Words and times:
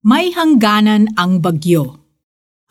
May 0.00 0.32
hangganan 0.32 1.12
ang 1.12 1.44
bagyo. 1.44 2.00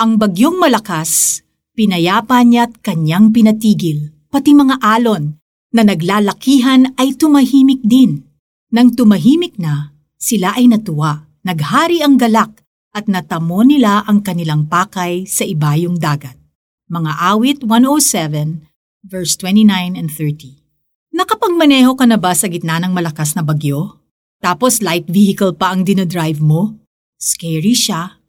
Ang 0.00 0.16
bagyong 0.16 0.56
malakas, 0.56 1.44
pinayapa 1.76 2.40
niya't 2.40 2.80
kanyang 2.80 3.36
pinatigil, 3.36 4.16
pati 4.32 4.56
mga 4.56 4.80
alon 4.80 5.36
na 5.68 5.84
naglalakihan 5.84 6.96
ay 6.96 7.12
tumahimik 7.20 7.84
din. 7.84 8.24
Nang 8.72 8.96
tumahimik 8.96 9.60
na, 9.60 9.92
sila 10.16 10.56
ay 10.56 10.72
natuwa, 10.72 11.28
naghari 11.44 12.00
ang 12.00 12.16
galak 12.16 12.64
at 12.96 13.12
natamo 13.12 13.60
nila 13.60 14.08
ang 14.08 14.24
kanilang 14.24 14.64
pakay 14.64 15.28
sa 15.28 15.44
ibayong 15.44 16.00
dagat. 16.00 16.40
Mga 16.88 17.12
awit 17.12 17.60
107, 17.60 18.64
verse 19.04 19.36
29 19.36 20.00
and 20.00 20.08
30. 20.08 20.64
Nakapagmaneho 21.12 21.92
ka 21.92 22.08
na 22.08 22.16
ba 22.16 22.32
sa 22.32 22.48
gitna 22.48 22.80
ng 22.80 22.96
malakas 22.96 23.36
na 23.36 23.44
bagyo? 23.44 24.00
Tapos 24.40 24.80
light 24.80 25.04
vehicle 25.04 25.52
pa 25.52 25.76
ang 25.76 25.84
dinodrive 25.84 26.40
mo? 26.40 26.87
Scary 27.18 27.74
siya. 27.74 28.22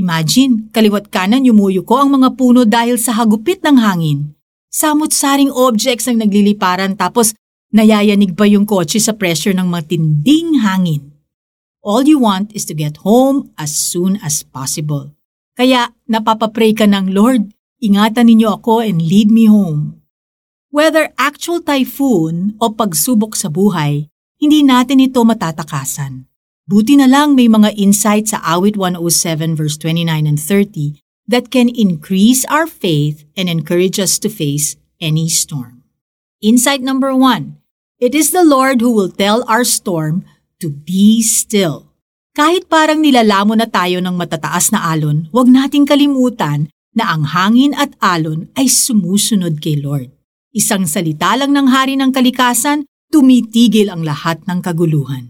Imagine, 0.00 0.72
kaliwat 0.72 1.12
kanan 1.12 1.44
yumuyo 1.44 1.84
ko 1.84 2.00
ang 2.00 2.16
mga 2.16 2.40
puno 2.40 2.64
dahil 2.64 2.96
sa 2.96 3.12
hagupit 3.12 3.60
ng 3.60 3.76
hangin. 3.76 4.32
Samot-saring 4.72 5.52
objects 5.52 6.08
ang 6.08 6.16
nagliliparan 6.24 6.96
tapos 6.96 7.36
nayayanig 7.68 8.32
pa 8.32 8.48
yung 8.48 8.64
kotse 8.64 8.96
sa 8.96 9.12
pressure 9.12 9.52
ng 9.52 9.68
matinding 9.68 10.64
hangin. 10.64 11.12
All 11.84 12.08
you 12.08 12.16
want 12.16 12.56
is 12.56 12.64
to 12.64 12.72
get 12.72 13.04
home 13.04 13.52
as 13.60 13.76
soon 13.76 14.16
as 14.24 14.40
possible. 14.40 15.12
Kaya 15.52 15.92
napapapray 16.08 16.72
ka 16.72 16.88
ng 16.88 17.12
Lord, 17.12 17.52
ingatan 17.84 18.32
ninyo 18.32 18.56
ako 18.56 18.80
and 18.80 19.04
lead 19.04 19.28
me 19.28 19.52
home. 19.52 20.00
Whether 20.72 21.12
actual 21.20 21.60
typhoon 21.60 22.56
o 22.56 22.72
pagsubok 22.72 23.36
sa 23.36 23.52
buhay, 23.52 24.08
hindi 24.40 24.64
natin 24.64 25.02
ito 25.04 25.20
matatakasan. 25.26 26.29
Buti 26.70 26.94
na 26.94 27.10
lang 27.10 27.34
may 27.34 27.50
mga 27.50 27.74
insight 27.74 28.30
sa 28.30 28.38
Awit 28.46 28.78
107 28.78 29.58
verse 29.58 29.74
29 29.74 30.06
and 30.22 30.38
30 30.38 31.02
that 31.26 31.50
can 31.50 31.66
increase 31.66 32.46
our 32.46 32.70
faith 32.70 33.26
and 33.34 33.50
encourage 33.50 33.98
us 33.98 34.22
to 34.22 34.30
face 34.30 34.78
any 35.02 35.26
storm. 35.26 35.82
Insight 36.38 36.78
number 36.78 37.10
one, 37.10 37.58
it 37.98 38.14
is 38.14 38.30
the 38.30 38.46
Lord 38.46 38.78
who 38.78 38.94
will 38.94 39.10
tell 39.10 39.42
our 39.50 39.66
storm 39.66 40.22
to 40.62 40.70
be 40.70 41.26
still. 41.26 41.90
Kahit 42.38 42.70
parang 42.70 43.02
nilalamo 43.02 43.58
na 43.58 43.66
tayo 43.66 43.98
ng 43.98 44.14
matataas 44.14 44.70
na 44.70 44.94
alon, 44.94 45.26
huwag 45.34 45.50
nating 45.50 45.90
kalimutan 45.90 46.70
na 46.94 47.10
ang 47.10 47.34
hangin 47.34 47.74
at 47.74 47.98
alon 47.98 48.46
ay 48.54 48.70
sumusunod 48.70 49.58
kay 49.58 49.74
Lord. 49.74 50.14
Isang 50.54 50.86
salita 50.86 51.34
lang 51.34 51.50
ng 51.50 51.66
hari 51.66 51.98
ng 51.98 52.14
kalikasan, 52.14 52.86
tumitigil 53.10 53.90
ang 53.90 54.06
lahat 54.06 54.38
ng 54.46 54.62
kaguluhan. 54.62 55.29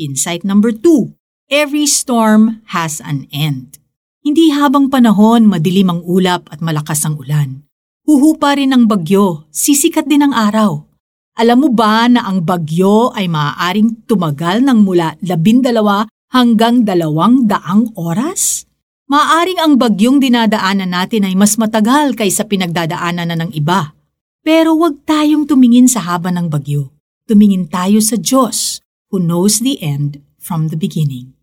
Insight 0.00 0.48
number 0.48 0.72
two, 0.72 1.12
every 1.52 1.84
storm 1.84 2.64
has 2.72 3.04
an 3.04 3.28
end. 3.28 3.76
Hindi 4.24 4.48
habang 4.48 4.88
panahon 4.88 5.44
madilim 5.44 5.92
ang 5.92 6.00
ulap 6.08 6.48
at 6.48 6.64
malakas 6.64 7.04
ang 7.04 7.20
ulan. 7.20 7.68
Huhupa 8.08 8.56
rin 8.56 8.72
ang 8.72 8.88
bagyo, 8.88 9.44
sisikat 9.52 10.08
din 10.08 10.24
ang 10.24 10.32
araw. 10.32 10.88
Alam 11.36 11.58
mo 11.60 11.68
ba 11.68 12.08
na 12.08 12.24
ang 12.24 12.40
bagyo 12.40 13.12
ay 13.12 13.28
maaaring 13.28 14.08
tumagal 14.08 14.64
ng 14.64 14.80
mula 14.80 15.20
labindalawa 15.20 16.08
hanggang 16.32 16.80
dalawang 16.80 17.44
daang 17.44 17.92
oras? 17.92 18.64
Maaring 19.04 19.60
ang 19.60 19.76
bagyong 19.76 20.16
dinadaanan 20.16 20.96
natin 20.96 21.28
ay 21.28 21.36
mas 21.36 21.60
matagal 21.60 22.16
kaysa 22.16 22.48
pinagdadaanan 22.48 23.28
na 23.28 23.36
ng 23.36 23.52
iba. 23.52 23.92
Pero 24.40 24.80
huwag 24.80 25.04
tayong 25.04 25.44
tumingin 25.44 25.92
sa 25.92 26.00
haba 26.00 26.32
ng 26.32 26.48
bagyo. 26.48 26.88
Tumingin 27.28 27.68
tayo 27.68 28.00
sa 28.00 28.16
Diyos 28.16 28.80
who 29.10 29.18
knows 29.18 29.58
the 29.58 29.82
end 29.82 30.22
from 30.38 30.70
the 30.70 30.78
beginning. 30.78 31.34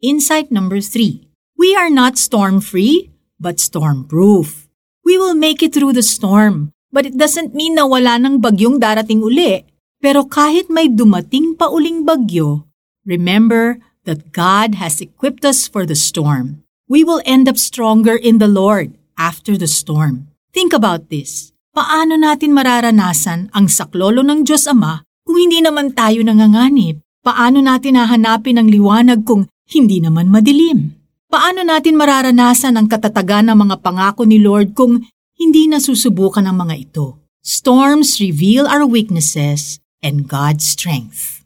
Insight 0.00 0.50
number 0.50 0.80
three. 0.80 1.28
We 1.60 1.76
are 1.76 1.92
not 1.92 2.16
storm-free, 2.16 3.12
but 3.36 3.60
storm-proof. 3.60 4.68
We 5.04 5.20
will 5.20 5.36
make 5.36 5.62
it 5.62 5.76
through 5.76 5.92
the 5.92 6.04
storm, 6.04 6.72
but 6.88 7.04
it 7.04 7.20
doesn't 7.20 7.52
mean 7.52 7.76
na 7.76 7.84
wala 7.84 8.16
ng 8.16 8.40
bagyong 8.40 8.80
darating 8.80 9.20
uli. 9.20 9.68
Pero 10.00 10.24
kahit 10.24 10.72
may 10.72 10.88
dumating 10.88 11.60
pa 11.60 11.68
uling 11.68 12.08
bagyo, 12.08 12.64
remember 13.04 13.76
that 14.08 14.32
God 14.32 14.80
has 14.80 15.04
equipped 15.04 15.44
us 15.44 15.68
for 15.68 15.84
the 15.84 15.96
storm. 15.96 16.64
We 16.88 17.04
will 17.04 17.20
end 17.28 17.46
up 17.46 17.60
stronger 17.60 18.16
in 18.16 18.40
the 18.40 18.48
Lord 18.48 18.96
after 19.20 19.60
the 19.60 19.68
storm. 19.68 20.32
Think 20.56 20.72
about 20.72 21.12
this. 21.12 21.52
Paano 21.70 22.16
natin 22.16 22.56
mararanasan 22.56 23.52
ang 23.52 23.68
saklolo 23.68 24.24
ng 24.24 24.42
Diyos 24.42 24.66
Ama 24.66 25.04
kung 25.22 25.38
hindi 25.38 25.60
naman 25.62 25.94
tayo 25.94 26.24
nanganganib? 26.24 26.98
Paano 27.20 27.60
natin 27.60 28.00
hahanapin 28.00 28.56
ang 28.56 28.72
liwanag 28.72 29.28
kung 29.28 29.44
hindi 29.68 30.00
naman 30.00 30.32
madilim? 30.32 30.96
Paano 31.28 31.60
natin 31.60 32.00
mararanasan 32.00 32.80
ang 32.80 32.88
katatagan 32.88 33.52
ng 33.52 33.58
mga 33.60 33.76
pangako 33.84 34.24
ni 34.24 34.40
Lord 34.40 34.72
kung 34.72 35.04
hindi 35.36 35.68
nasusubukan 35.68 36.48
ang 36.48 36.64
mga 36.64 36.80
ito? 36.80 37.20
Storms 37.44 38.24
reveal 38.24 38.64
our 38.64 38.88
weaknesses 38.88 39.84
and 40.00 40.32
God's 40.32 40.64
strength. 40.64 41.44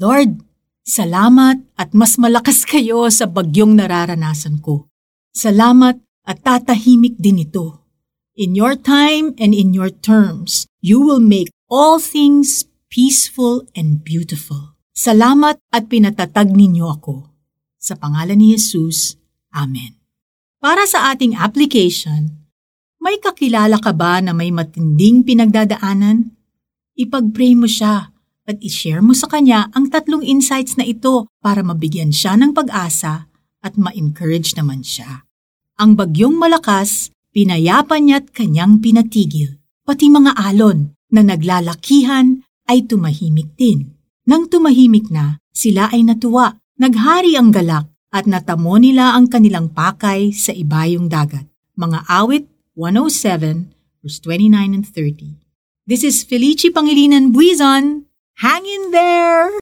Lord, 0.00 0.40
salamat 0.88 1.60
at 1.76 1.92
mas 1.92 2.16
malakas 2.16 2.64
kayo 2.72 3.04
sa 3.12 3.28
bagyong 3.28 3.76
nararanasan 3.76 4.64
ko. 4.64 4.88
Salamat 5.36 6.00
at 6.24 6.40
tatahimik 6.40 7.20
din 7.20 7.44
ito. 7.44 7.84
In 8.32 8.56
your 8.56 8.72
time 8.72 9.36
and 9.36 9.52
in 9.52 9.76
your 9.76 9.92
terms, 9.92 10.64
you 10.80 11.04
will 11.04 11.20
make 11.20 11.52
all 11.68 12.00
things 12.00 12.64
peaceful 12.88 13.68
and 13.76 14.00
beautiful. 14.00 14.75
Salamat 14.96 15.60
at 15.68 15.92
pinatatag 15.92 16.56
ninyo 16.56 16.88
ako. 16.88 17.28
Sa 17.76 18.00
pangalan 18.00 18.40
ni 18.40 18.56
Jesus, 18.56 19.20
Amen. 19.52 19.92
Para 20.56 20.88
sa 20.88 21.12
ating 21.12 21.36
application, 21.36 22.32
may 22.96 23.20
kakilala 23.20 23.76
ka 23.76 23.92
ba 23.92 24.24
na 24.24 24.32
may 24.32 24.48
matinding 24.48 25.20
pinagdadaanan? 25.20 26.32
Ipag-pray 26.96 27.52
mo 27.52 27.68
siya 27.68 28.08
at 28.48 28.56
i-share 28.64 29.04
mo 29.04 29.12
sa 29.12 29.28
kanya 29.28 29.68
ang 29.76 29.92
tatlong 29.92 30.24
insights 30.24 30.80
na 30.80 30.88
ito 30.88 31.28
para 31.44 31.60
mabigyan 31.60 32.08
siya 32.08 32.40
ng 32.40 32.56
pag-asa 32.56 33.28
at 33.60 33.76
ma-encourage 33.76 34.56
naman 34.56 34.80
siya. 34.80 35.28
Ang 35.76 36.00
bagyong 36.00 36.40
malakas, 36.40 37.12
pinayapan 37.36 38.08
niya't 38.08 38.32
kanyang 38.32 38.80
pinatigil. 38.80 39.60
Pati 39.84 40.08
mga 40.08 40.40
alon 40.40 40.96
na 41.12 41.20
naglalakihan 41.20 42.40
ay 42.64 42.88
tumahimik 42.88 43.52
din. 43.60 43.95
Nang 44.26 44.50
tumahimik 44.50 45.06
na, 45.06 45.38
sila 45.54 45.86
ay 45.94 46.02
natuwa, 46.02 46.58
naghari 46.82 47.38
ang 47.38 47.54
galak 47.54 47.86
at 48.10 48.26
natamo 48.26 48.74
nila 48.74 49.14
ang 49.14 49.30
kanilang 49.30 49.70
pakay 49.70 50.34
sa 50.34 50.50
ibayong 50.50 51.06
dagat. 51.06 51.46
Mga 51.78 52.02
awit 52.10 52.50
107 52.74 53.70
verse 54.02 54.18
29 54.18 54.74
and 54.74 54.82
30. 54.82 55.38
This 55.86 56.02
is 56.02 56.26
Felici 56.26 56.74
Pangilinan 56.74 57.30
Buizon. 57.30 58.10
Hang 58.42 58.66
in 58.66 58.90
there! 58.90 59.54